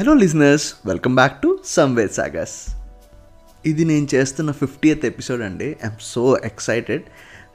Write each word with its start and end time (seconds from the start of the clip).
Hello 0.00 0.14
listeners 0.14 0.74
welcome 0.86 1.14
back 1.14 1.42
to 1.42 1.58
somewhere 1.64 2.10
sagas 2.10 2.70
ఇది 3.66 3.84
నేను 3.84 4.06
చేస్తున్న 4.14 4.50
ఫిఫ్టీయత్ 4.50 5.04
ఎపిసోడ్ 5.04 5.42
అండి. 5.42 5.64
I'm 5.64 5.98
so 6.00 6.38
excited 6.44 7.02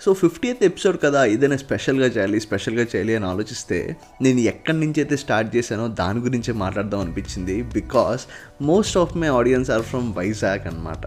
so 0.02 0.10
fiftieth 0.14 0.64
episode 0.64 0.98
కదా 1.04 1.20
ఏదైనా 1.26 1.58
స్పెషల్గా 1.58 2.08
చేయాలి 2.08 2.40
స్పెషల్గా 2.40 2.86
చేయాలి 2.92 3.14
అని 3.16 3.26
ఆలోచిస్తే 3.26 3.78
నేను 4.22 4.42
ఎక్కడి 4.46 4.78
నుంచి 4.80 5.00
అయితే 5.02 5.16
స్టార్ట్ 5.18 5.50
చేశానో 5.56 5.86
దాని 6.00 6.20
గురించే 6.20 6.54
మాట్లాడదాం 6.56 7.00
అనిపించింది 7.00 7.56
because 7.74 8.24
most 8.62 8.98
of 8.98 9.14
my 9.18 9.30
audience 9.36 9.72
are 9.72 9.82
from 9.84 10.10
Vizag 10.18 10.68
అనమాట 10.68 11.06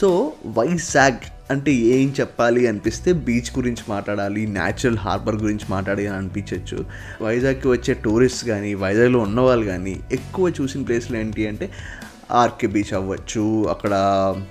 సో 0.00 0.08
వైజాగ్ 0.58 1.20
అంటే 1.50 1.72
ఏం 1.94 2.08
చెప్పాలి 2.20 2.60
అనిపిస్తే 2.68 3.12
బీచ్ 3.24 3.48
గురించి 3.56 3.84
మాట్లాడాలి 3.88 4.42
న్యాచురల్ 4.50 4.98
హార్బర్ 4.98 5.36
గురించి 5.36 5.66
మాట్లాడాలి 5.70 6.04
అని 6.06 6.16
అనిపించవచ్చు 6.16 6.78
వైజాగ్కి 7.22 7.68
వచ్చే 7.68 7.94
టూరిస్ట్ 8.04 8.42
కానీ 8.48 8.70
వైజాగ్లో 8.74 9.20
ఉన్నవాళ్ళు 9.20 9.66
కానీ 9.66 9.94
ఎక్కువ 10.12 10.52
చూసిన 10.60 10.82
ప్లేస్లు 10.82 11.16
ఏంటి 11.16 11.44
అంటే 11.48 11.68
ఆర్కే 12.32 12.66
బీచ్ 12.66 12.94
అవ్వచ్చు 12.94 13.66
అక్కడ 13.68 13.94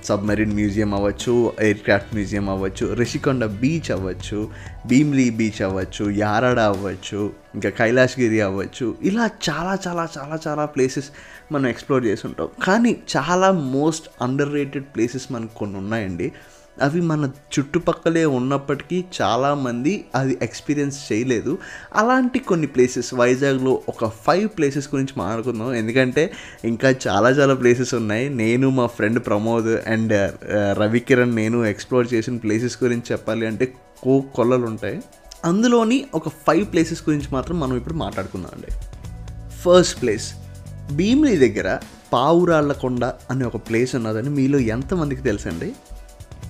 సబ్మెరీన్ 0.04 0.54
మ్యూజియం 0.54 0.94
అవ్వచ్చు 0.94 1.54
ఎయిర్ 1.60 1.78
క్రాఫ్ట్ 1.78 2.14
మ్యూజియం 2.14 2.50
అవ్వచ్చు 2.50 2.94
రిషికొండ 2.94 3.46
బీచ్ 3.46 3.92
అవ్వచ్చు 3.92 4.50
భీమ్లీ 4.88 5.30
బీచ్ 5.30 5.62
అవ్వచ్చు 5.62 6.10
యారాడ 6.10 6.60
అవ్వచ్చు 6.60 7.34
ఇంకా 7.56 7.70
కైలాసగిరి 7.70 8.42
అవ్వచ్చు. 8.42 8.96
ఇలా 9.02 9.30
చాలా 9.50 9.78
చాలా 9.88 10.08
చాలా 10.18 10.40
చాలా 10.48 10.66
ప్లేసెస్ 10.66 11.10
మనం 11.52 11.68
ఎక్స్ప్లోర్ 11.68 12.06
చేసి 12.06 12.28
ఉంటాం 12.28 12.50
కానీ 12.64 12.98
చాలా 13.18 13.52
మోస్ట్ 13.52 14.10
అండర్ 14.22 14.54
రేటెడ్ 14.54 14.84
ప్లేసెస్ 14.84 15.32
మనకు 15.32 15.56
కొన్ని 15.56 15.78
ఉన్నాయండి. 15.78 16.32
అవి 16.82 17.02
మన 17.02 17.30
చుట్టుపక్కలే 17.54 18.26
ఉన్నప్పటికీ 18.26 19.06
చాలామంది 19.22 20.06
అది 20.16 20.38
ఎక్స్పీరియన్స్ 20.42 21.12
చేయలేదు. 21.12 21.58
అలాంటి 21.96 22.40
కొన్ని 22.40 22.68
ప్లేసెస్ 22.68 23.14
వైజాగ్లో 23.14 23.82
ఒక 23.90 24.10
ఫైవ్ 24.10 24.50
ప్లేసెస్ 24.58 24.88
గురించి 24.94 25.14
మాట్లాడుకుందాం. 25.18 25.74
ఎందుకంటే 25.74 26.34
ఇంకా 26.64 26.96
చాలా 27.08 27.30
చాలా 27.30 27.54
ప్లేసెస్ 27.54 27.94
ఉన్నాయి. 27.94 28.30
నేను 28.30 28.70
మా 28.70 28.88
ఫ్రెండ్ 28.88 29.20
ప్రమోద్ 29.26 29.90
అండ్ 29.90 30.14
రవికిరణ్ 30.80 31.36
నేను 31.36 31.66
ఎక్స్ప్లోర్ 31.66 32.08
చేసిన 32.14 32.38
ప్లేసెస్ 32.38 32.78
గురించి 32.84 33.08
చెప్పాలి 33.12 33.48
అంటే 33.48 33.74
కో 34.04 34.24
కొల్లలు 34.36 34.66
ఉంటాయి. 34.66 35.00
అందులోని 35.46 36.06
ఒక 36.14 36.30
ఫైవ్ 36.30 36.66
ప్లేసెస్ 36.72 37.02
గురించి 37.10 37.28
మాత్రం 37.32 37.60
మనం 37.60 37.76
ఇప్పుడు 37.78 37.94
మాట్లాడుకుందాం 37.94 38.52
అండి. 38.56 38.72
ఫస్ట్ 39.64 40.02
ప్లేస్ 40.02 40.28
భీమిలి 40.94 41.38
దగ్గర 41.38 41.70
పావురాళ్ళకొండ 42.14 43.06
అనే 43.06 43.46
ఒక 43.46 43.56
ప్లేస్ 43.56 43.96
ఉన్నదని 43.96 44.30
మీలో 44.30 44.60
ఎంతమందికి 44.60 45.22
తెలుసండి? 45.22 45.70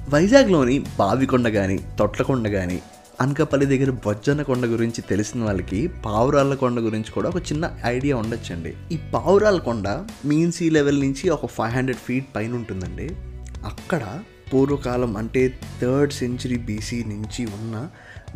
వైజాగ్లోని 0.10 0.76
బావికొండ 1.00 1.48
కానీ 1.48 1.80
తొట్లకొండ 2.00 2.48
కానీ 2.48 2.82
అనకాపల్లి 3.22 3.66
దగ్గర 3.66 3.92
బొజ్జన్న 4.06 4.42
కొండ 4.42 4.66
గురించి 4.66 5.02
తెలిసిన 5.02 5.44
వాళ్ళకి 5.44 5.88
పావురాళ్ళ 6.06 6.54
కొండ 6.56 6.80
గురించి 6.80 7.12
కూడా 7.12 7.30
ఒక 7.30 7.38
చిన్న 7.38 7.72
ఐడియా 7.86 8.18
ఉండొచ్చండి. 8.18 8.74
ఈ 8.92 9.00
పావురాళ్ళ 9.14 9.60
కొండ 9.60 9.88
మీన్ 10.26 10.52
సీ 10.52 10.70
లెవెల్ 10.70 11.00
నుంచి 11.00 11.30
ఒక 11.30 11.46
ఫైవ్ 11.46 11.72
హండ్రెడ్ 11.72 11.98
ఫీట్ 11.98 12.26
పైన 12.36 12.54
ఉంటుందండి. 12.54 13.08
అక్కడ 13.66 14.20
పూర్వకాలం 14.54 15.18
అంటే 15.18 15.60
థర్డ్ 15.82 16.14
సెంచరీ 16.14 16.58
బీసీ 16.58 17.04
నుంచి 17.04 17.46
ఉన్న 17.46 17.88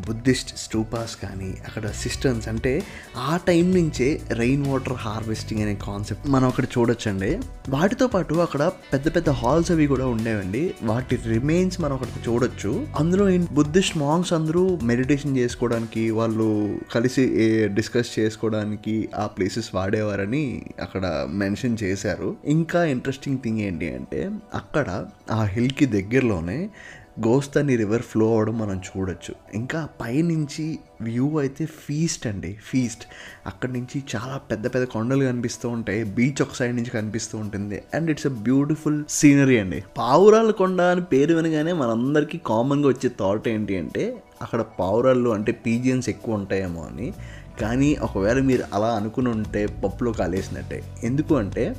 బుద్ధిస్ట్ 0.07 0.57
స్టూపాస్ 0.57 1.15
కానీ 1.15 1.53
అక్కడ 1.67 1.91
సిస్టమ్స్ 1.91 2.47
అంటే 2.47 2.83
ఆ 3.17 3.39
టైం 3.47 3.73
నుంచే 3.73 4.21
రెయిన్ 4.31 4.67
వాటర్ 4.67 4.93
హార్వెస్టింగ్ 4.93 5.61
అనే 5.61 5.75
కాన్సెప్ట్ 5.75 6.27
మనం 6.27 6.47
అక్కడ 6.47 6.65
చూడొచ్చండి. 6.77 7.39
వాటితో 7.69 8.07
పాటు 8.07 8.33
అక్కడ 8.33 8.71
పెద్ద 8.93 9.15
పెద్ద 9.15 9.29
హాల్స్ 9.29 9.71
అవి 9.71 9.87
కూడా 9.87 10.05
ఉండేవండి. 10.05 10.73
వాటి 10.83 11.15
రిమైన్స్ 11.15 11.81
మనం 11.81 11.93
అక్కడ 11.93 12.29
చూడొచ్చు. 12.29 12.87
అందులో 12.99 13.45
బుద్ధిస్ట్ 13.51 13.97
మాంగ్స్ 13.97 14.33
అందరూ 14.33 14.79
మెడిటేషన్ 14.83 15.37
చేసుకోవడానికి 15.37 16.11
వాళ్ళు 16.11 16.79
కలిసి 16.93 17.23
డిస్కస్ 17.67 18.19
చేసుకోవడానికి 18.19 19.09
ఆ 19.15 19.27
ప్లేసెస్ 19.27 19.75
వాడేవారని 19.75 20.65
అక్కడ 20.81 21.27
మెన్షన్ 21.29 21.77
చేశారు. 21.83 22.35
ఇంకా 22.45 22.85
ఇంట్రెస్టింగ్ 22.85 23.37
థింగ్ 23.43 23.59
ఏంటి 23.59 23.93
అంటే 23.93 24.29
అక్కడ 24.53 25.05
ఆ 25.31 25.43
హిల్కి 25.43 25.85
దగ్గరలోనే 25.85 26.69
గోస్తని 27.19 27.75
రివర్ 27.75 28.01
ఫ్లో 28.01 28.35
అవడం 28.35 28.59
మనం 28.59 28.77
చూడొచ్చు. 28.77 29.35
ఇంకా 29.53 29.89
పైనుంచి 30.01 30.79
వ్యూ 31.01 31.39
అయితే 31.39 31.65
ఫీస్ట్ 31.65 32.27
అండి. 32.27 32.57
ఫీస్ట్ 32.63 33.01
అక్కడి 33.47 33.73
నుంచి 33.73 34.03
చాలా 34.15 34.37
పెద్ద 34.37 34.75
పెద్ద 34.75 34.87
కొండలు 34.87 35.25
కనిపిస్తూ 35.25 35.69
ఉంటాయి. 35.69 36.03
బీచ్ 36.03 36.41
ఒక 36.41 36.53
సైడ్ 36.53 36.75
నుంచి 36.75 36.89
కనిపిస్తూ 36.89 37.37
ఉంటుంది. 37.37 37.83
And 37.93 38.11
it's 38.11 38.27
a 38.27 38.29
beautiful 38.29 39.03
scenery 39.09 39.57
అండి. 39.57 39.83
పావురాల 39.97 40.51
కొండ 40.51 40.81
అని 40.81 41.01
పేరు 41.01 41.35
వినగానే 41.35 41.73
మనందరికీ 41.73 42.39
కామన్గా 42.45 42.87
వచ్చే 42.87 43.11
థాట్ 43.19 43.47
ఏంటి 43.47 43.77
అంటే 43.77 44.23
అక్కడ 44.41 44.61
పావురాళ్ళు 44.61 45.29
అంటే 45.29 45.51
పీజియన్స్ 45.51 46.09
ఎక్కువ 46.09 46.35
ఉంటాయేమో 46.35 46.81
అని. 46.81 47.13
కానీ 47.61 47.95
ఒకవేళ 47.95 48.39
మీరు 48.39 48.63
అలా 48.73 48.87
అనుకుని 48.87 49.29
ఉంటే 49.29 49.65
పప్పులో 49.65 50.11
కాలేసినట్టే. 50.11 50.83
ఎందుకు 51.03 51.35
అంటే 51.35 51.75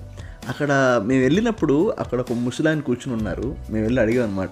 అక్కడ 0.49 1.00
మేము 1.05 1.22
వెళ్ళినప్పుడు 1.22 1.94
అక్కడ 1.99 2.21
ఒక 2.21 2.32
ముసలాయన 2.32 2.81
కూర్చుని 2.81 3.16
ఉన్నారు. 3.16 3.56
మేము 3.71 3.84
వెళ్ళి 3.84 4.00
అడిగాం 4.03 4.28
అనమాట 4.28 4.50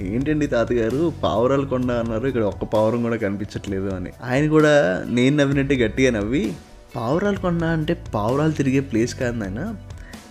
ఏంటండి 0.00 0.46
తాతగారు 0.46 1.12
పావురాలు 1.22 1.66
కొండ 1.66 1.92
అన్నారు 1.92 2.26
ఇక్కడ 2.26 2.42
ఒక్క 2.42 2.64
పావురం 2.64 3.02
కూడా 3.02 3.16
కనిపించట్లేదు 3.16 3.88
అని. 3.88 4.10
ఆయన 4.24 4.48
కూడా 4.48 5.04
నేను 5.08 5.36
నవ్వినట్టే 5.36 5.76
గట్టిగా 5.76 6.10
నవ్వి 6.10 6.52
పావురాలు 6.96 7.36
కొండ 7.36 7.64
అంటే 7.64 8.04
పావురాలు 8.14 8.52
తిరిగే 8.52 8.80
ప్లేస్ 8.80 9.14
కాదు 9.14 9.36
నాయన. 9.36 9.74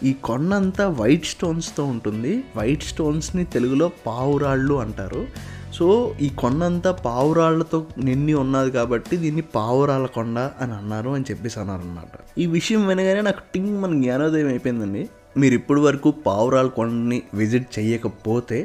ఈ 0.03 0.13
కొండ 0.13 0.53
అంతా 0.53 0.87
వైట్ 0.87 1.25
స్టోన్స్తో 1.25 1.85
ఉంటుంది. 1.85 2.43
వైట్ 2.55 2.83
స్టోన్స్ని 2.83 3.45
తెలుగులో 3.45 3.91
పావురాళ్ళు 4.07 4.73
అంటారు. 4.73 5.27
సో 5.77 5.87
ఈ 6.21 6.27
కొండ 6.29 6.63
అంతా 6.63 6.91
పావురాళ్ళతో 6.91 7.87
నిండి 7.97 8.33
ఉన్నది 8.33 8.71
కాబట్టి 8.71 9.17
దీన్ని 9.17 9.43
పావురాల 9.55 10.05
కొండ 10.05 10.39
అని 10.61 10.71
అన్నారు 10.71 11.09
అని 11.09 11.25
చెప్పేసి 11.31 11.59
అన్నారనమాట 11.59 12.39
ఈ 12.39 12.45
విషయం 12.45 12.87
వినగానే 12.87 13.21
నాకు 13.21 13.41
టింగ్ 13.53 13.73
మన 13.81 14.01
జ్ఞానోదయం 14.01 14.47
అయిపోయిందండి. 14.47 15.03
మీరు 15.37 15.53
ఇప్పటి 15.53 15.79
వరకు 15.79 16.11
పావురాల 16.11 16.67
కొండని 16.67 17.21
విజిట్ 17.33 17.67
చేయకపోతే 17.79 18.59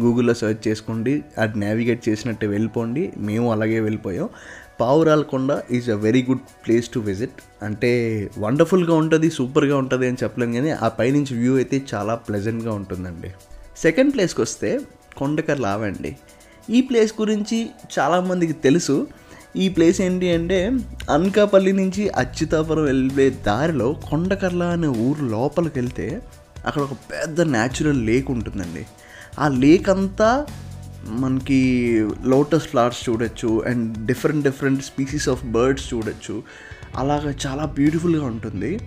గూగుల్లో 0.00 0.34
సెర్చ్ 0.34 0.68
చేసుకోండి 0.68 1.22
అది 1.38 1.58
నావిగేట్ 1.58 2.02
చేసినట్టే 2.08 2.46
వెళ్ళిపోండి 2.46 3.12
మేము 3.18 3.52
అలాగే 3.52 3.80
వెళ్ళిపోయాం. 3.80 4.28
Pavurala 4.80 5.22
Konda 5.22 5.62
is 5.70 5.88
a 5.90 5.98
very 6.06 6.22
good 6.22 6.44
place 6.66 6.88
to 6.94 6.98
visit. 7.00 7.38
అంటే 7.62 7.90
వండర్ఫుల్గా 8.38 8.94
ఉంటుంది 8.94 9.30
సూపర్గా 9.30 9.76
ఉంటుంది 9.76 10.06
అని 10.08 10.16
చెప్పలేం 10.22 10.52
కానీ 10.52 10.70
ఆ 10.70 10.88
పైనుంచి 10.98 11.34
వ్యూ 11.40 11.56
అయితే 11.56 11.78
చాలా 11.94 12.14
ప్లెజెంట్గా 12.14 12.72
ఉంటుందండి. 12.72 13.30
సెకండ్ 13.76 14.12
ప్లేస్కి 14.14 14.42
వస్తే 14.42 14.80
కొండకర్ 15.16 15.60
లావండి 15.60 16.10
ఈ 16.70 16.80
ప్లేస్ 16.80 17.12
గురించి 17.20 17.70
చాలామందికి 17.98 18.52
తెలుసు. 18.52 19.06
ఈ 19.56 19.68
ప్లేస్ 19.68 20.00
ఏంటి 20.00 20.30
అంటే 20.30 20.72
అనకాపల్లి 21.10 21.72
నుంచి 21.72 22.08
అచ్యుతాపురం 22.08 22.84
వెళ్ళే 22.84 23.30
దారిలో 23.30 23.92
కొండకర్ల 23.92 24.62
అనే 24.62 24.86
ఊరు 24.86 25.24
లోపలికి 25.24 25.78
వెళ్తే 25.78 26.22
అక్కడ 26.66 26.82
ఒక 26.82 26.92
పెద్ద 26.92 27.40
న్యాచురల్ 27.40 28.06
లేక్ 28.06 28.30
ఉంటుందండి. 28.30 28.86
ఆ 29.40 29.48
లేక్ 29.48 29.88
అంతా 29.88 30.46
మనకి 31.06 31.60
లోటస్ 32.24 32.62
ఫ్లవర్స్ 32.62 33.08
చూడొచ్చు 33.08 33.64
and 33.66 34.06
different 34.06 34.44
different 34.44 34.84
species 34.84 35.28
of 35.28 35.44
birds 35.44 35.94
చూడొచ్చు. 35.94 36.42
అలాగ 36.96 37.32
చాలా 37.46 37.64
బ్యూటిఫుల్గా 37.64 38.24
ఉంటుంది. 38.24 38.80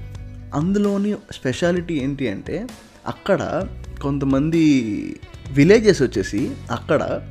అందులోని 0.54 1.16
స్పెషాలిటీ 1.32 1.94
ఏంటి 1.94 2.28
అంటే 2.28 2.68
అక్కడ 3.08 3.68
కొంతమంది 4.02 4.64
విలేజెస్ 5.52 6.02
వచ్చేసి 6.02 6.52
అక్కడ 6.72 7.22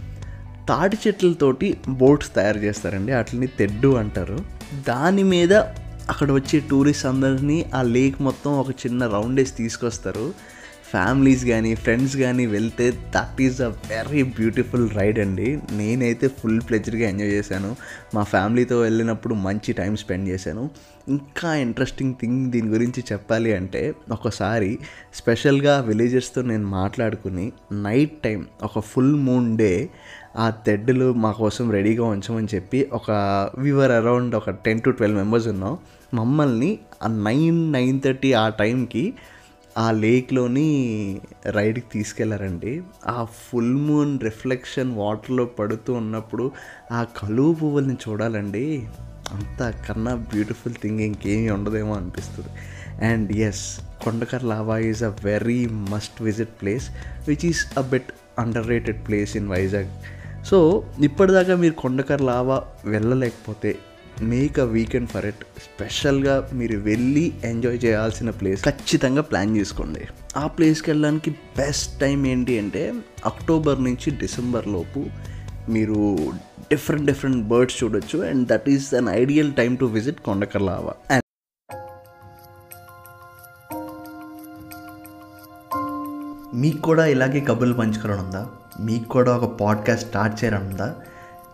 తాటి 0.71 0.99
చెట్లతోటి 1.07 1.77
బోట్స్ 1.89 2.35
తయారు 2.35 2.59
చేస్తారండి. 2.59 3.13
వాటిని 3.13 3.47
తెడ్డు 3.47 3.89
అంటారు. 3.89 4.39
దాని 4.89 5.23
మీద 5.23 5.53
అక్కడ 6.09 6.33
వచ్చే 6.33 6.63
టూరిస్ట్ 6.71 7.07
అందరినీ 7.07 7.71
ఆ 7.75 7.83
లేక్ 7.83 8.23
మొత్తం 8.23 8.59
ఒక 8.59 8.71
చిన్న 8.71 9.07
రౌండ్ 9.07 9.41
వేసి 9.41 9.55
తీసుకొస్తారు. 9.55 10.35
ఫ్యామిలీస్ 10.91 11.45
కానీ 11.45 11.75
ఫ్రెండ్స్ 11.75 12.17
కానీ 12.17 12.47
వెళ్తే 12.47 12.91
that 12.91 13.43
is 13.43 13.61
a 13.61 13.69
very 13.69 14.23
beautiful 14.23 14.91
ride 14.91 15.19
అండి. 15.19 15.59
నేనైతే 15.73 16.29
ఫుల్ 16.29 16.61
ప్లెజర్గా 16.69 17.09
ఎంజాయ్ 17.09 17.31
చేశాను. 17.31 17.77
మా 18.15 18.23
ఫ్యామిలీతో 18.23 18.81
వెళ్ళినప్పుడు 18.81 19.35
మంచి 19.35 19.73
టైం 19.73 19.97
స్పెండ్ 19.97 20.29
చేశాను. 20.29 20.71
ఇంకా 21.09 21.55
ఇంట్రెస్టింగ్ 21.55 22.15
థింగ్ 22.21 22.51
దీని 22.51 22.69
గురించి 22.69 23.05
చెప్పాలి 23.13 23.57
అంటే 23.57 23.95
ఒకసారి 24.11 24.79
స్పెషల్గా 25.15 25.81
విలేజెస్తో 25.81 26.43
నేను 26.43 26.67
మాట్లాడుకుని 26.67 27.53
నైట్ 27.73 28.23
టైం 28.23 28.47
ఒక 28.63 28.79
ఫుల్ 28.79 29.15
మూన్ 29.15 29.59
డే 29.59 29.89
ఆ 30.37 30.51
తెడ్డులు 30.51 31.13
మా 31.13 31.33
కోసం 31.33 31.71
రెడీగా 31.71 32.05
ఉంచమని 32.05 32.49
చెప్పి 32.55 32.89
ఒక 32.93 33.11
వీవర్ 33.59 33.91
అరౌండ్ 33.91 34.35
ఒక 34.35 34.51
టెన్ 34.51 34.81
టు 34.81 34.91
ట్వెల్వ్ 34.91 35.17
మెంబర్స్ 35.17 35.49
ఉన్నాం. 35.49 35.79
మమ్మల్ని 36.15 36.79
ఆ 37.03 37.07
నైన్ 37.07 37.73
నైన్ 37.73 38.01
థర్టీ 38.01 38.33
ఆ 38.33 38.49
టైంకి 38.49 39.15
ఆ 39.79 39.91
లేక్లోని 39.91 41.21
రైడ్కి 41.47 41.85
తీసుకెళ్ళారండి. 41.93 42.83
ఆ 43.07 43.27
ఫుల్ 43.33 43.75
మూన్ 43.75 44.21
రిఫ్లెక్షన్ 44.21 44.95
వాటర్లో 44.95 45.45
పడుతూ 45.45 45.93
ఉన్నప్పుడు 45.93 46.51
ఆ 46.93 47.07
కలువు 47.23 47.55
పువ్వుల్ని 47.55 47.97
చూడాలండి. 48.09 48.87
అంత 49.33 49.75
కన్నా 49.89 50.15
బ్యూటిఫుల్ 50.15 50.75
థింగ్ 50.83 51.01
ఇంకేమీ 51.01 51.51
ఉండదేమో 51.51 51.95
అనిపిస్తుంది. 51.95 52.49
And 53.05 53.33
yes 53.33 53.81
Kondakarla 54.05 54.45
Ava 54.45 54.79
is 54.79 55.03
a 55.03 55.17
very 55.25 55.67
must 55.67 56.23
visit 56.23 56.49
place 56.63 56.91
which 57.29 57.47
is 57.47 57.79
a 57.79 57.81
bit 57.81 58.13
underrated 58.67 59.07
place 59.07 59.37
in 59.37 59.49
Vizag 59.49 59.89
so 60.49 60.85
ఇప్పటిదాకా 61.01 61.57
మీరు 61.57 61.73
Kondakarla 61.75 62.23
Ava 62.23 62.63
వెళ్ళలేకపోతే 62.85 63.71
make 64.23 64.59
a 64.59 64.65
weekend 64.65 65.09
for 65.09 65.27
it. 65.27 65.45
స్పెషల్గా 65.67 66.49
మీరు 66.53 66.79
వెళ్ళి 66.79 67.33
ఎంజాయ్ 67.45 67.85
చేయాల్సిన 67.85 68.31
ప్లేస్ 68.31 68.65
ఖచ్చితంగా 68.65 69.23
ప్లాన్ 69.23 69.57
చేసుకోండి. 69.57 70.09
ఆ 70.37 70.47
ప్లేస్కి 70.47 70.91
వెళ్ళడానికి 70.91 71.31
బెస్ట్ 71.31 72.01
టైం 72.01 72.27
ఏంటి 72.27 72.59
అంటే 72.59 72.95
అక్టోబర్ 73.27 73.85
నుంచి 73.85 74.11
డిసెంబర్ 74.11 74.67
లోపు 74.67 75.03
మీరు 75.69 75.99
డిఫరెంట్ 76.71 77.07
డిఫరెంట్ 77.07 77.49
బర్డ్స్ 77.49 77.85
చూడొచ్చు 77.85 78.19
and 78.23 78.49
that 78.49 78.69
is 78.69 78.95
an 78.95 79.09
ideal 79.09 79.53
time 79.53 79.79
to 79.79 79.85
visit 79.85 80.21
Kondakarla Ava 80.21 80.95
and 81.11 81.27
మీకు 86.55 86.81
కూడా 86.81 87.07
ఇలాగే 87.07 87.41
కబుర్లు 87.41 87.75
పంచుకోవాలని 87.75 88.23
ఉందా 88.23 88.43
మీకు 88.81 89.09
కూడా 89.09 89.37
ఒక 89.37 89.61
పాడ్కాస్ట్ 89.61 90.09
స్టార్ట్ 90.09 90.45
చేయాలని 90.45 90.75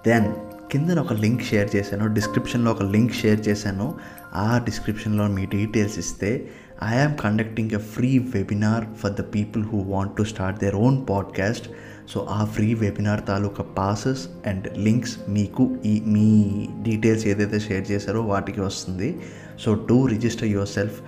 దెన్ 0.08 0.34
కింద 0.70 0.90
ఒక 0.90 1.12
లింక్ 1.12 1.42
షేర్ 1.42 1.76
చేశాను 1.76 2.14
డిస్క్రిప్షన్లో 2.14 2.70
ఒక 2.70 2.82
లింక్ 2.82 3.12
షేర్ 3.12 3.48
చేశాను. 3.48 3.94
ఆ 4.34 4.58
డిస్క్రిప్షన్లో 4.58 5.26
మీ 5.26 5.46
డీటెయిల్స్ 5.46 5.98
ఇస్తే 5.98 6.48
I 6.84 6.98
am 6.98 7.14
conducting 7.14 7.70
a 7.70 7.76
free 7.76 8.18
webinar 8.18 8.84
for 8.98 9.12
the 9.12 9.20
people 9.20 9.64
who 9.64 9.78
want 9.78 10.16
to 10.16 10.22
start 10.22 10.60
their 10.60 10.74
own 10.74 10.98
podcast 11.10 11.68
so 12.08 12.26
ఆ 12.30 12.44
ఫ్రీ 12.44 12.74
వెబినార్ 12.74 13.20
తాలూకా 13.28 13.62
పాసెస్ 13.62 14.48
అండ్ 14.48 14.78
లింక్స్ 14.78 15.18
మీకు 15.28 15.76
ఈ 15.84 16.02
మీ 16.06 16.68
డీటెయిల్స్ 16.82 17.26
ఏదైతే 17.26 17.60
షేర్ 17.60 17.90
చేశారో 17.90 18.22
వాటికి 18.22 18.60
వస్తుంది. 18.60 19.20
So 19.60 19.74
do 19.74 20.06
register 20.06 20.48
yourself 20.68 21.00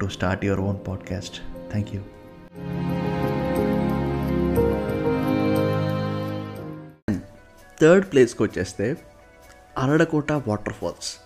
to 0.00 0.06
start 0.06 0.44
your 0.44 0.60
own 0.60 0.76
podcast 0.88 1.40
thank 1.70 1.88
you 1.94 2.00
third 7.84 8.12
ప్లేస్కి 8.12 8.42
వచ్చేస్తే 8.42 8.96
అరడకోట 9.78 10.32
వాటర్ 10.32 10.72
ఫాల్స్ 10.72 11.16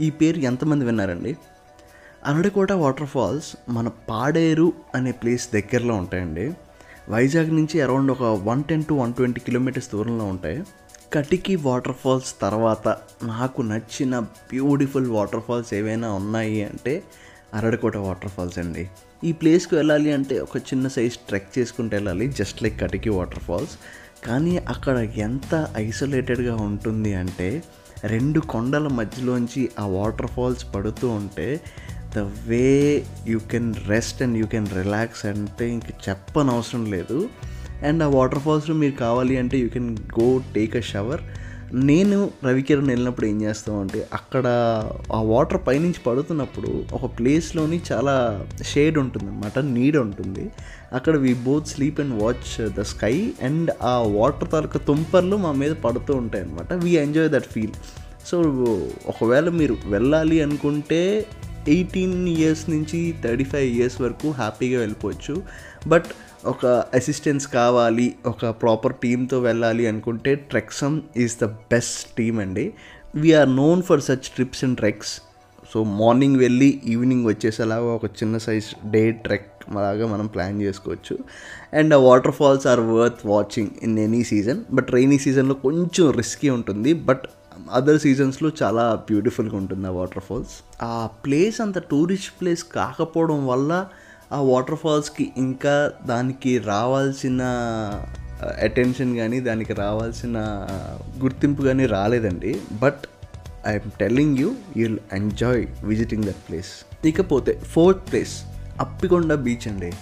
ఈ 0.00 0.10
పేరు 0.10 0.38
ఎంతమంది 0.38 0.84
విన్నారండి? 0.84 1.36
అరడకోట 2.26 2.72
వాటర్ 2.72 3.06
ఫాల్స్ 3.06 3.56
మన 3.68 3.88
పాడేరు 3.88 4.72
అనే 4.94 5.12
ప్లేస్ 5.12 5.52
దగ్గరలో 5.54 5.94
ఉంటాయండి. 5.94 6.54
వైజాగ్ 7.08 7.54
నుంచి 7.54 7.80
అరౌండ్ 7.80 8.10
ఒక 8.12 8.22
one 8.22 8.64
ten 8.64 8.84
to 8.84 8.94
one 8.94 9.14
twenty 9.14 9.40
kilometres 9.40 9.88
దూరంలో 9.92 10.24
ఉంటాయి. 10.24 10.62
కటికి 11.12 11.56
వాటర్ 11.56 11.94
ఫాల్స్ 11.94 12.40
తర్వాత 12.42 12.88
నాకు 13.22 13.62
నచ్చిన 13.62 14.18
బ్యూటిఫుల్ 14.18 15.10
వాటర్ 15.10 15.42
ఫాల్స్ 15.48 15.74
ఏవైనా 15.74 16.12
ఉన్నాయి 16.12 16.64
అంటే 16.64 17.02
అరడకోట 17.54 17.96
వాటర్ 17.96 18.30
ఫాల్స్ 18.30 18.58
అండి. 18.58 18.90
ఈ 19.24 19.32
ప్లేస్కి 19.32 19.74
వెళ్ళాలి 19.74 20.12
అంటే 20.12 20.38
ఒక 20.38 20.56
చిన్న 20.58 20.88
సైజ్ 20.88 21.16
ట్రెక్ 21.28 21.58
చేసుకుంటూ 21.58 21.96
వెళ్ళాలి 21.96 22.28
just 22.28 22.62
like 22.62 22.80
Katiki 22.80 23.10
water 23.10 23.38
falls 23.38 23.74
కానీ 24.24 24.58
అక్కడ 24.58 24.96
ఎంత 25.18 25.68
ఐసోలేటెడ్గా 25.76 26.56
ఉంటుంది 26.56 27.14
అంటే 27.14 27.48
రెండు 28.04 28.40
కొండల 28.40 28.88
మధ్యలోంచి 28.88 29.70
ఆ 29.78 29.86
వాటర్ 29.86 30.26
ఫాల్స్ 30.26 30.74
పడుతూ 30.74 31.08
ఉంటే 31.08 31.60
the 32.14 32.18
way 32.48 32.66
you 33.26 33.38
can 33.52 33.74
rest 33.86 34.22
and 34.22 34.38
you 34.38 34.46
can 34.46 34.66
relax 34.74 35.26
అంటే 35.26 35.70
ఇంక 35.70 36.08
చెప్పనవసరం 36.08 36.84
లేదు. 36.86 37.18
అండ్ 37.82 38.02
ఆ 38.02 38.06
వాటర్ 38.06 38.38
ఫాల్స్లో 38.38 38.74
మీరు 38.74 38.92
కావాలి 38.92 39.36
అంటే 39.36 39.58
you 39.58 39.68
can 39.68 39.96
go 40.20 40.42
take 40.54 40.76
a 40.76 40.80
shower 40.80 41.22
నేను 41.74 42.30
రవికిరణ్ 42.44 42.88
వెళ్ళినప్పుడు 42.88 43.26
ఏం 43.26 43.42
చేస్తాం 43.42 43.80
అంటే 43.80 44.08
అక్కడ 44.14 44.46
ఆ 45.12 45.20
వాటర్ 45.20 45.60
పైనుంచి 45.66 46.00
పడుతున్నప్పుడు 46.06 46.84
ఒక 46.92 47.18
ప్లేస్లోని 47.18 47.80
చాలా 47.92 48.44
షేడ్ 48.62 48.98
ఉంటుంది 48.98 49.30
అనమాట 49.30 49.58
నీడ్ 49.58 49.96
ఉంటుంది. 49.96 50.50
అక్కడ 50.92 51.16
we 51.16 51.34
both 51.34 51.66
sleep 51.66 52.00
and 52.00 52.22
watch 52.22 52.72
the 52.72 52.80
sky 52.80 53.32
and 53.42 53.70
ఆ 53.82 53.98
వాటర్ 53.98 54.50
తాలూకా 54.50 54.80
తుంపర్లు 54.80 55.36
మా 55.36 55.52
మీద 55.52 55.72
పడుతూ 55.72 56.14
ఉంటాయి 56.14 56.44
అనమాట 56.44 56.72
we 56.72 56.90
enjoy 56.90 57.28
that 57.28 57.44
feel 57.44 57.72
so 58.26 58.40
ఒకవేళ 59.06 59.48
మీరు 59.48 59.76
వెళ్ళాలి 59.86 60.42
అనుకుంటే 60.42 61.26
ఎయిటీన్ 61.68 62.28
ఇయర్స్ 62.28 62.70
నుంచి 62.70 63.14
థర్టీ 63.24 63.44
ఫైవ్ 63.44 63.64
ఇయర్స్ 63.64 64.00
వరకు 64.00 64.30
హ్యాపీగా 64.30 64.80
వెళ్ళిపోవచ్చు. 64.80 65.42
బట్ 65.88 66.04
ఒక 66.46 66.66
అసిస్టెన్స్ 66.94 67.48
కావాలి 67.48 68.14
ఒక 68.26 68.46
ప్రాపర్ 68.46 68.94
టీమ్తో 68.94 69.40
వెళ్ళాలి 69.40 69.86
అనుకుంటే 69.86 70.34
Treksome 70.34 71.00
is 71.16 71.36
the 71.42 71.44
best 71.44 72.16
team 72.16 72.40
అండి. 72.40 72.74
We are 73.14 73.56
known 73.56 73.82
for 73.82 74.00
such 74.00 74.28
trips 74.34 74.64
and 74.64 74.76
treks 74.76 75.20
so 75.72 75.84
morning 75.84 76.36
వెళ్ళి 76.36 76.82
ఈవినింగ్ 76.86 77.26
వచ్చేసేలాగా 77.26 77.84
ఒక 77.84 78.04
చిన్న 78.04 78.38
సైజ్ 78.38 78.90
డే 78.90 79.10
ట్రెక్ 79.10 79.74
లాగా 79.74 80.06
మనం 80.06 80.26
ప్లాన్ 80.26 80.62
చేసుకోవచ్చు. 80.62 81.18
And 81.72 81.94
waterfalls 82.32 82.66
are 82.66 82.80
worth 82.80 83.26
watching 83.26 83.70
in 83.82 83.98
any 83.98 84.24
season 84.24 84.60
but 84.70 84.90
rainy 84.90 85.18
సీజన్లో 85.18 85.54
కొంచెం 85.54 86.10
రిస్కీ 86.10 86.48
ఉంటుంది. 86.48 86.92
బట్ 86.92 87.24
అదర్ 87.72 87.98
సీజన్స్లో 88.00 88.50
చాలా 88.62 88.94
బ్యూటిఫుల్గా 88.94 89.56
ఉంటుంది 89.56 89.86
ఆ 89.86 89.90
వాటర్ 89.90 90.22
ఫాల్స్ 90.22 90.54
ఆ 90.82 91.08
ప్లేస్ 91.24 91.60
అంత 91.60 91.78
టూరిస్ట్ 91.78 92.40
ప్లేస్ 92.40 92.64
కాకపోవడం 92.64 93.46
వల్ల 93.46 93.86
ఆ 94.34 94.40
వాటర్ 94.40 94.74
ఫాల్స్కి 94.74 95.32
ఇంకా 95.36 95.92
దానికి 96.06 96.58
రావాల్సిన 96.58 97.42
అటెన్షన్ 98.62 99.16
కానీ 99.16 99.40
దానికి 99.40 99.72
రావాల్సిన 99.72 100.38
గుర్తింపు 101.22 101.62
కానీ 101.62 101.86
రాలేదండి. 101.86 102.60
But 102.72 103.02
I'm 103.66 103.90
telling 104.00 104.38
you 104.38 104.54
you'll 104.76 104.98
enjoy 105.12 105.66
visiting 105.84 106.24
that 106.24 106.42
place 106.48 107.06
ఇకపోతే 107.06 107.52
ఫోర్త్ 107.52 108.10
ప్లేస్ 108.10 108.42
అప్పికొండ 108.80 109.34
బీచ్ 109.34 109.68
అండి. 109.68 109.92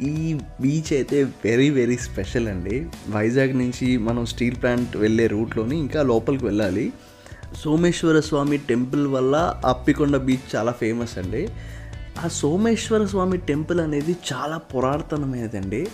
ఈ 0.00 0.38
బీచ్ 0.60 0.92
అయితే 0.92 1.24
వెరీ 1.24 1.70
వెరీ 1.70 1.96
స్పెషల్ 1.96 2.48
అండి. 2.48 2.86
వైజాగ్ 3.08 3.58
నుంచి 3.58 3.96
మనం 3.96 4.26
స్టీల్ 4.26 4.56
ప్లాంట్ 4.62 4.96
వెళ్ళే 4.96 5.26
రూట్లోని 5.26 5.78
ఇంకా 5.78 6.02
లోపలికి 6.02 6.44
వెళ్ళాలి. 6.44 6.92
సోమేశ్వర 7.64 8.20
స్వామి 8.20 8.56
టెంపుల్ 8.56 9.06
వల్ల 9.06 9.60
అప్పికొండ 9.66 10.16
బీచ్ 10.16 10.56
చాలా 10.56 10.72
ఫేమస్ 10.72 11.18
అండి. 11.18 11.48
ఆ 12.24 12.28
సోమేశ్వర 12.28 13.04
స్వామి 13.04 13.38
టెంపుల్ 13.38 13.80
అనేది 13.80 14.16
చాలా 14.32 14.56
పురాతనమైనదండి. 14.56 15.88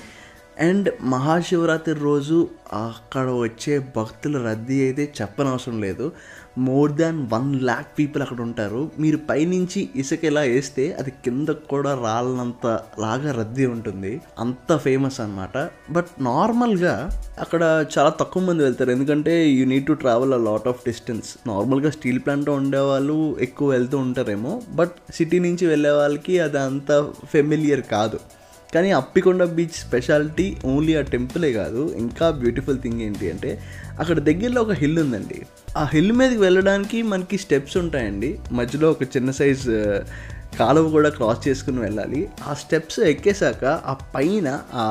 అండ్ 0.61 0.89
మహాశివరాత్రి 1.03 1.95
రోజు 1.95 2.49
అక్కడ 2.73 3.31
వచ్చే 3.31 3.87
భక్తుల 3.97 4.47
రద్దీ 4.47 4.85
అయితే 4.85 5.13
చెప్పనవసరం 5.21 5.81
లేదు. 5.81 6.13
More 6.59 6.93
than 6.93 7.29
one 7.33 7.61
lakh 7.61 7.99
people 7.99 8.23
అక్కడ 8.23 8.41
ఉంటారు. 8.41 8.91
మీరు 8.99 9.17
పైనుంచి 9.17 9.89
ఇసుక 9.97 10.25
ఇలా 10.25 10.41
వేస్తే 10.41 10.93
అది 10.93 11.11
కింద 11.11 11.49
కూడా 11.49 11.95
రాలనంత 12.05 12.81
లాగా 12.99 13.33
రద్దీ 13.33 13.67
ఉంటుంది. 13.67 14.21
అంత 14.39 14.77
ఫేమస్ 14.77 15.21
అనమాట 15.21 15.71
బట్ 15.91 16.07
నార్మల్గా 16.21 17.23
అక్కడ 17.39 17.87
చాలా 17.99 18.11
తక్కువ 18.11 18.43
మంది 18.43 18.63
వెళ్తారు. 18.63 18.91
ఎందుకంటే 18.91 19.49
you 19.49 19.67
need 19.67 19.87
to 19.87 19.93
travel 19.93 20.35
a 20.35 20.37
lot 20.37 20.69
of 20.69 20.81
distance 20.87 21.49
నార్మల్గా 21.49 21.91
స్టీల్ 21.91 22.19
ప్లాంట్లో 22.19 22.55
ఉండేవాళ్ళు 22.55 23.37
ఎక్కువ 23.41 23.71
వెళ్తూ 23.71 23.99
ఉంటారేమో. 23.99 24.63
బట్ 24.73 24.93
సిటీ 25.13 25.39
నుంచి 25.39 25.67
వెళ్ళే 25.67 25.91
వాళ్ళకి 25.91 26.39
అది 26.39 26.59
అంత 26.59 27.11
ఫెమిలియర్ 27.25 27.83
కాదు. 27.83 28.21
కానీ 28.75 28.91
అప్పికొండ 28.91 29.45
బీచ్ 29.45 29.89
స్పెషాలిటీ 29.89 30.57
ఓన్లీ 30.65 30.95
ఆ 30.95 31.01
టెంపులే 31.01 31.53
కాదు 31.53 31.95
ఇంకా 31.99 32.31
బ్యూటిఫుల్ 32.31 32.79
థింగ్ 32.79 33.01
ఏంటి 33.01 33.31
అంటే 33.31 33.63
అక్కడ 34.01 34.19
దగ్గరలో 34.19 34.63
ఒక 34.63 34.73
హిల్ 34.73 34.99
ఉందండి. 34.99 35.47
ఆ 35.77 35.89
హిల్ 35.93 36.13
మీదకి 36.13 36.39
వెళ్ళడానికి 36.39 37.03
మనకి 37.03 37.39
స్టెప్స్ 37.39 37.77
ఉంటాయండి. 37.77 38.39
మధ్యలో 38.53 38.91
ఒక 38.91 39.03
చిన్న 39.03 39.31
సైజ్ 39.31 39.67
కాలువ 40.59 40.91
కూడా 40.91 41.09
క్రాస్ 41.09 41.49
చేసుకుని 41.49 41.81
వెళ్ళాలి. 41.81 42.29
ఆ 42.49 42.55
స్టెప్స్ 42.55 43.01
ఎక్కేసాక 43.01 43.65
ఆ 43.65 43.97
పైన 44.15 44.61
ఆ 44.75 44.87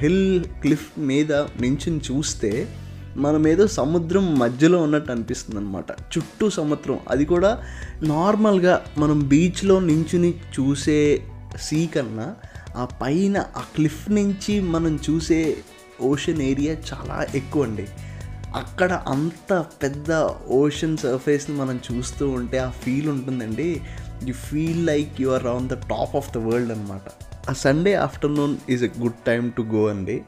హిల్ 0.00 0.44
క్లిఫ్ 0.44 0.86
మీద 0.98 1.32
నించుని 1.32 2.00
చూస్తే 2.10 2.68
మనం 3.16 3.48
ఏదో 3.48 3.66
సముద్రం 3.66 4.38
మధ్యలో 4.38 4.78
ఉన్నట్టు 4.82 5.12
అనిపిస్తుంది 5.12 5.60
అనమాట 5.60 5.90
చుట్టూ 5.90 6.50
సముద్రం. 6.50 6.98
అది 7.08 7.24
కూడా 7.24 7.62
నార్మల్గా 8.02 8.82
మనం 8.98 9.28
బీచ్లో 9.28 9.80
నించుని 9.80 10.34
చూసే 10.60 11.22
సీ 11.60 11.86
కన్నా 11.86 12.34
ఆ 12.76 12.84
పైన 12.84 13.38
ఆ 13.56 13.60
క్లిఫ్ 13.60 14.10
నుంచి 14.10 14.60
మనం 14.60 14.98
చూసే 15.10 15.56
ఓషన్ 16.00 16.42
ఏరియా 16.42 16.72
చాలా 16.72 17.26
ఎక్కువ 17.34 17.62
అండి. 17.62 17.86
అక్కడ 18.54 18.92
అంత 18.92 19.64
పెద్ద 19.82 20.12
ఓషన్ 20.48 20.96
సర్ఫేస్ని 20.96 21.56
మనం 21.56 21.80
చూస్తూ 21.92 22.30
ఉంటే 22.30 22.58
ఆ 22.58 22.70
ఫీల్ 22.70 23.08
ఉంటుందండి. 23.08 23.80
You 24.24 24.32
feel 24.32 24.86
like 24.86 25.20
you 25.20 25.28
are 25.28 25.46
on 25.46 25.68
the 25.68 25.74
top 25.74 26.16
of 26.16 26.34
the 26.34 26.38
world 26.38 26.72
అనమాట 26.72 27.02
ఆ 27.50 27.52
Sunday 27.52 27.94
afternoon 27.94 28.56
is 28.68 28.84
a 28.84 28.90
good 29.00 29.20
time 29.26 29.52
to 29.52 29.62
go 29.62 29.88
అండి. 29.88 30.22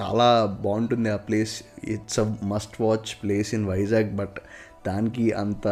చాలా 0.00 0.58
బాగుంటుంది 0.60 1.10
ఆ 1.10 1.16
place 1.16 1.62
it's 1.84 2.20
a 2.20 2.36
must 2.42 2.80
watch 2.80 3.22
place 3.22 3.54
in 3.54 3.66
Vizag 3.66 4.16
but 4.16 4.38
దానికి 4.86 5.32
అంత 5.32 5.68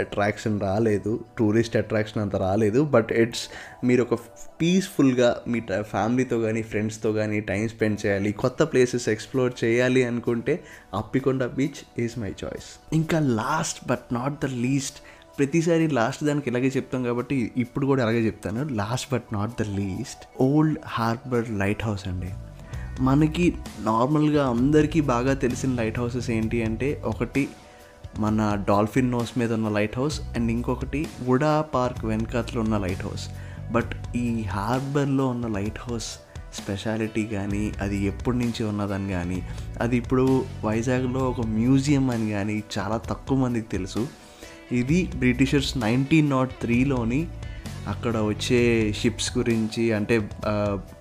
అట్రాక్షన్ 0.00 0.60
రాలేదు 0.60 1.24
టూరిస్ట్ 1.38 1.76
అట్రాక్షన్ 1.76 2.22
అంత 2.22 2.36
రాలేదు 2.36 2.84
బట్ 2.84 3.12
ఇట్స్ 3.12 3.48
మీరు 3.84 4.02
ఒక 4.02 4.18
పీస్ఫుల్గా 4.62 5.42
మీ 5.48 5.60
ఫ్యామిలీతో 5.80 6.40
కానీ 6.40 6.62
ఫ్రెండ్స్తో 6.62 7.12
కానీ 7.12 7.40
టైం 7.40 7.68
స్పెండ్ 7.68 8.06
చేయాలి 8.06 8.32
కొత్త 8.32 8.62
ప్లేసెస్ 8.62 9.08
ఎక్స్ప్లోర్ 9.08 9.52
చేయాలి 9.64 10.04
అనుకుంటే 10.04 10.64
Appikonda 10.94 11.44
beach 11.44 12.00
is 12.00 12.18
my 12.18 12.34
choice 12.44 12.78
ఇంకా 12.92 13.18
last 13.18 13.88
but 13.88 14.14
not 14.14 14.34
the 14.42 14.46
least 14.46 14.96
ప్రతిసారి 15.38 15.88
లాస్ట్ 15.88 16.24
దానికి 16.24 16.50
ఇలాగే 16.50 16.66
చెప్తాం 16.66 17.02
కాబట్టి 17.04 17.52
ఇప్పుడు 17.56 17.86
కూడా 17.86 18.02
అలాగే 18.02 18.26
చెప్తాను. 18.26 18.68
Last 18.68 19.12
but 19.12 19.22
not 19.32 19.62
the 19.62 19.62
least 19.62 20.42
old 20.42 20.78
harbour 20.86 21.50
lighthouse 21.82 22.08
అండి. 22.08 22.30
మనకి 23.00 23.54
నార్మల్గా 23.80 24.48
అందరికీ 24.48 25.00
బాగా 25.00 25.34
తెలిసిన 25.34 25.70
లైట్ 25.74 25.98
హౌసెస్ 25.98 26.30
ఏంటి 26.30 26.62
అంటే 26.62 27.02
ఒకటి 27.04 27.48
మన 28.18 28.64
డాల్ఫిన్ 28.68 29.10
నోస్ 29.10 29.38
మీద 29.38 29.52
ఉన్న 29.52 29.68
లైట్ 29.68 29.98
హౌస్ 29.98 30.20
అండ్ 30.20 30.52
ఇంకొకటి 30.52 31.06
వుడా 31.22 31.62
పార్క్ 31.62 32.04
వెనకాతలో 32.04 32.60
ఉన్న 32.60 32.78
లైట్ 32.78 33.02
హౌస్. 33.02 33.28
బట్ 33.72 34.16
ఈ 34.16 34.42
హార్బర్లో 34.42 35.26
ఉన్న 35.26 35.46
లైట్ 35.46 35.78
హౌస్ 35.78 36.04
స్పెషాలిటీ 36.54 37.26
కానీ 37.26 37.72
అది 37.80 38.04
ఎప్పటి 38.04 38.38
నుంచి 38.38 38.64
ఉన్నదని 38.64 39.10
కానీ 39.10 39.48
అది 39.80 39.96
ఇప్పుడు 39.96 40.44
వైజాగ్లో 40.64 41.20
ఒక 41.20 41.46
మ్యూజియం 41.46 42.10
అని 42.10 42.30
కానీ 42.30 42.62
చాలా 42.78 42.96
తక్కువ 42.96 43.38
మందికి 43.38 43.68
తెలుసు. 43.68 44.08
ఇది 44.72 45.12
బ్రిటిషర్స్ 45.16 45.78
నైన్టీన్ 45.78 46.30
నాట్ 46.30 46.50
త్రీలోని 46.52 47.28
అక్కడ 47.88 48.16
వచ్చే 48.16 48.92
షిప్స్ 48.92 49.38
గురించి 49.38 49.92
అంటే 49.92 50.30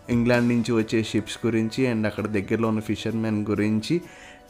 ఇంగ్లాండ్ 0.10 0.50
నుంచి 0.50 0.72
వచ్చే 0.72 1.04
షిప్స్ 1.04 1.46
గురించి 1.46 1.88
అండ్ 1.88 2.08
అక్కడ 2.08 2.28
దగ్గరలో 2.28 2.68
ఉన్న 2.68 2.80
ఫిషర్మెన్ 2.80 3.46
గురించి 3.50 4.02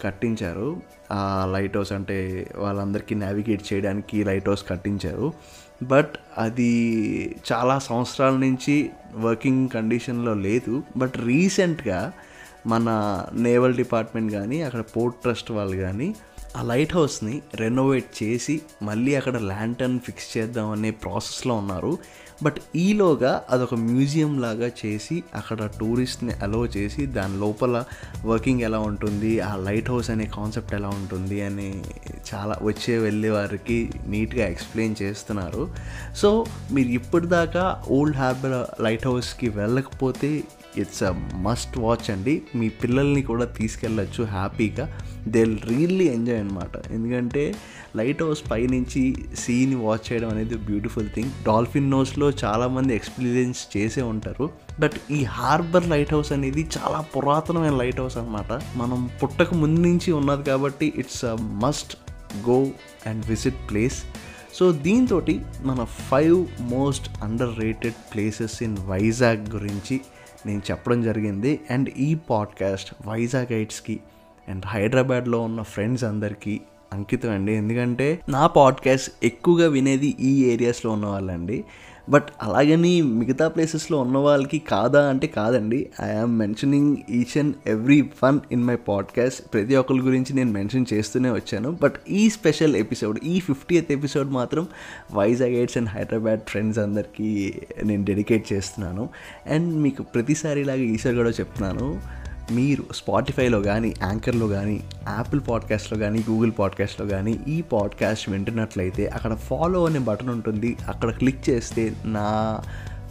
కట్టించారు. 0.02 0.82
ఆ 1.12 1.50
లైట్ 1.54 1.78
హౌస్ 1.78 1.92
అంటే 1.92 2.48
వాళ్ళందరికీ 2.58 3.16
నావిగేట్ 3.16 3.74
చేయడానికి 3.74 4.24
లైట్ 4.24 4.50
హౌస్ 4.50 4.66
కట్టించారు. 4.70 5.34
బట్ 5.84 6.14
అది 6.38 6.74
చాలా 7.52 7.80
సంవత్సరాల 7.80 8.34
నుంచి 8.34 8.90
వర్కింగ్ 9.16 9.70
కండిషన్లో 9.70 10.34
లేదు. 10.34 10.84
బట్ 10.98 11.18
రీసెంట్గా 11.18 12.14
మన 12.68 12.88
నేవల్ 13.34 13.74
డిపార్ట్మెంట్ 13.74 14.34
కానీ 14.34 14.62
అక్కడ 14.62 14.84
పోర్ట్ 14.98 15.18
ట్రస్ట్ 15.22 15.52
వాళ్ళు 15.52 15.78
కానీ 15.78 16.16
ఆ 16.58 16.62
లైట్ 16.64 16.96
హౌస్ని 16.96 17.42
రెనోవేట్ 17.56 18.24
చేసి 18.24 18.62
మళ్ళీ 18.82 19.16
అక్కడ 19.16 19.38
ల్యాంటర్న్ 19.38 20.00
ఫిక్స్ 20.00 20.38
చేద్దాం 20.38 20.70
అనే 20.70 20.92
ప్రాసెస్లో 20.92 21.56
ఉన్నారు. 21.56 21.98
బట్ 22.44 22.56
ఈలోగా 22.76 23.44
అదొక 23.50 23.74
మ్యూజియం 23.74 24.42
లాగా 24.42 24.72
చేసి 24.86 25.24
అక్కడ 25.36 25.70
టూరిస్ట్ని 25.80 26.32
అలో 26.32 26.66
చేసి 26.66 27.06
దాని 27.06 27.38
లోపల 27.38 27.84
వర్కింగ్ 28.26 28.62
ఎలా 28.62 28.80
ఉంటుంది 28.80 29.40
ఆ 29.40 29.56
లైట్ 29.56 29.90
హౌస్ 29.90 30.10
అనే 30.10 30.26
కాన్సెప్ట్ 30.26 30.74
ఎలా 30.74 30.90
ఉంటుంది 30.90 31.42
అని 31.42 31.84
చాలా 32.34 32.60
వచ్చే 32.62 32.98
వెళ్ళే 32.98 33.30
వారికి 33.30 33.92
నీట్గా 34.08 34.48
ఎక్స్ప్లెయిన్ 34.48 34.96
చేస్తున్నారు. 35.02 35.74
సో 36.18 36.46
మీరు 36.72 36.88
ఇప్పటిదాకా 36.88 37.84
ఓల్డ్ 37.88 38.18
హార్బర్ 38.18 38.84
లైట్ 38.84 39.08
హౌస్కి 39.08 39.50
వెళ్ళకపోతే 39.50 40.44
ఇట్స్ 40.78 41.04
అ 41.04 41.12
మస్ట్ 41.36 41.78
వాచ్ 41.78 42.12
అండి. 42.12 42.42
మీ 42.56 42.70
పిల్లల్ని 42.70 43.22
కూడా 43.22 43.46
తీసుకెళ్ళచ్చు 43.46 44.24
హ్యాపీగా. 44.24 45.00
దే 45.28 45.44
రియల్లీ 45.44 46.06
ఎంజాయ్ 46.06 46.40
అనమాట 46.40 46.92
ఎందుకంటే 46.92 47.56
లైట్ 47.96 48.24
హౌస్ 48.24 48.52
పైనుంచి 48.52 49.16
సీని 49.36 49.76
వాచ్ 49.76 50.14
చేయడం 50.14 50.30
అనేది 50.30 50.56
బ్యూటిఫుల్ 50.56 51.10
థింగ్ 51.10 51.30
డాల్ఫిన్ 51.46 51.92
నోస్లో 51.92 52.30
చాలామంది 52.30 52.96
ఎక్స్పీరియన్స్ 52.96 53.78
చేసే 53.78 54.02
ఉంటారు. 54.02 54.50
బట్ 54.80 54.94
ఈ 55.12 55.24
హార్బర్ 55.24 55.90
లైట్ 55.90 56.14
హౌస్ 56.14 56.32
అనేది 56.32 56.70
చాలా 56.78 57.00
పురాతనమైన 57.02 57.76
లైట్ 57.76 58.00
హౌస్ 58.00 58.18
అనమాట 58.18 58.62
మనం 58.76 59.10
పుట్టక 59.24 59.54
ముందు 59.54 59.82
నుంచి 59.82 60.12
ఉన్నది 60.12 60.44
కాబట్టి 60.44 60.94
it's 60.98 61.26
a 61.26 61.36
must 61.36 61.96
go 62.50 62.68
and 63.08 63.26
visit 63.26 63.56
place 63.70 64.04
so 64.54 64.72
దీంతో 64.72 65.22
మన 65.64 65.84
five 65.84 66.46
most 66.62 67.24
underrated 67.60 67.94
places 67.94 68.64
in 68.64 68.78
Vizag 68.78 69.50
గురించి 69.56 70.02
నేను 70.46 70.62
చెప్పడం 70.72 71.02
జరిగింది. 71.02 71.60
అండ్ 71.72 71.90
ఈ 71.90 72.16
పాడ్కాస్ట్ 72.16 72.96
వైజాగ్ 73.08 73.54
గైడ్స్కి 73.54 74.00
అండ్ 74.50 74.66
హైదరాబాద్లో 74.66 75.42
ఉన్న 75.42 75.62
ఫ్రెండ్స్ 75.62 76.04
అందరికీ 76.04 76.62
అంకితం 76.94 77.32
అండి. 77.32 77.54
ఎందుకంటే 77.54 78.20
నా 78.30 78.48
పాడ్కాస్ట్ 78.48 79.12
ఎక్కువగా 79.24 79.70
వినేది 79.70 80.16
ఈ 80.20 80.44
ఏరియాస్లో 80.54 80.92
ఉన్న 80.92 81.06
వాళ్ళండి. 81.06 81.66
బట్ 82.10 82.24
అలాగని 82.42 83.02
మిగతా 83.02 83.48
ప్లేసెస్లో 83.48 84.00
ఉన్న 84.00 84.18
వాళ్ళకి 84.18 84.60
కాదా 84.60 85.10
అంటే 85.10 85.28
కాదండి. 85.28 85.90
I am 86.02 86.40
mentioning 86.40 86.98
each 87.10 87.38
and 87.38 87.56
every 87.68 88.02
one 88.24 88.40
in 88.52 88.64
my 88.64 88.76
podcast 88.76 89.54
ప్రతి 89.54 89.76
ఒక్కరి 89.76 90.00
గురించి 90.00 90.34
నేను 90.34 90.52
మెన్షన్ 90.52 90.86
చేస్తూనే 90.94 91.32
వచ్చాను. 91.32 91.78
బట్ 91.82 91.94
ఈ 92.10 92.30
స్పెషల్ 92.30 92.76
ఎపిసోడ్ 92.76 93.20
ఈ 93.24 93.40
ఫిఫ్టీయత్ 93.40 93.92
ఎపిసోడ్ 93.92 94.30
మాత్రం 94.30 94.68
Vizag 95.14 95.52
AIDS 95.52 95.78
and 95.78 95.90
Hyderabad 95.90 96.40
friends 96.48 96.80
అందరికీ 96.80 97.54
నేను 97.84 98.06
డెడికేట్ 98.06 98.54
చేస్తున్నాను. 98.54 99.10
అండ్ 99.48 99.76
మీకు 99.76 100.04
ప్రతిసారి 100.04 100.62
ఇలాగ 100.62 100.78
ఈసారి 100.78 101.16
కూడా 101.16 101.30
చెప్తున్నాను. 101.30 102.21
మీరు 102.52 102.84
స్పాటిఫైలో 102.94 103.62
కానీ 103.62 103.94
యాంకర్లో 104.02 104.48
కానీ 104.48 104.84
యాపిల్ 105.08 105.42
పాడ్కాస్ట్లో 105.50 105.98
కానీ 106.00 106.26
గూగుల్ 106.30 106.52
పాడ్కాస్ట్లో 106.60 107.08
కానీ 107.08 107.40
ఈ 107.48 107.62
పాడ్కాస్ట్ 107.62 108.30
వింటున్నట్లయితే 108.30 109.08
అక్కడ 109.08 109.34
ఫాలో 109.34 109.86
అనే 109.86 110.00
బటన్ 110.00 110.30
ఉంటుంది. 110.30 110.78
అక్కడ 110.88 111.12
క్లిక్ 111.12 111.50
చేస్తే 111.50 111.94
నా 112.06 112.60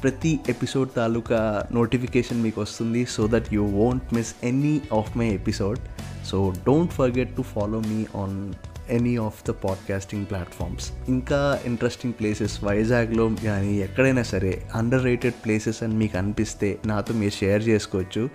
ప్రతి 0.02 0.40
ఎపిసోడ్ 0.48 0.88
తాలూకా 0.96 1.66
నోటిఫికేషన్ 1.72 2.42
మీకు 2.42 2.60
వస్తుంది 2.60 3.04
so 3.04 3.28
that 3.32 3.54
you 3.54 3.64
won't 3.64 4.14
miss 4.14 4.34
any 4.44 4.80
of 4.98 5.16
my 5.16 5.26
episode 5.26 5.78
so 6.26 6.52
don't 6.66 6.92
forget 6.92 7.36
to 7.36 7.42
follow 7.42 7.80
me 7.80 8.06
on 8.16 8.52
any 8.90 9.16
of 9.16 9.48
the 9.48 9.50
podcasting 9.50 10.26
platforms 10.26 10.92
ఇంకా 11.08 11.60
ఇంట్రెస్టింగ్ 11.64 12.14
ప్లేసెస్ 12.20 12.64
వైజాగ్లో 12.64 13.30
కానీ 13.44 13.78
ఎక్కడైనా 13.78 14.22
సరే 14.22 14.66
అండర్ 14.74 15.04
రేటెడ్ 15.04 15.34
ప్లేసెస్ 15.44 15.82
అని 15.82 15.94
మీకు 15.94 16.18
అనిపిస్తే 16.18 16.78
నాతో 16.86 17.14
మీరు 17.14 17.30
షేర్ 17.30 17.68
చేసుకోవచ్చు. 17.68 18.28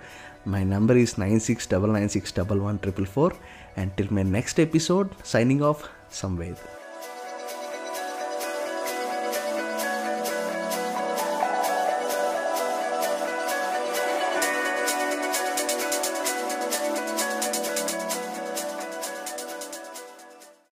My 0.48 0.64
number 0.64 0.96
is 0.96 1.20
nine 1.20 1.40
six 1.40 1.68
double 1.72 1.94
nine 1.94 2.08
six 2.08 2.34
double 2.38 2.60
one 2.60 2.78
triple 2.78 3.06
four 3.06 3.32
and 3.78 3.92
till 3.92 4.08
my 4.12 4.22
next 4.22 4.60
episode 4.60 5.08
signing 5.26 5.62
off 5.62 5.82
Samved 6.14 6.85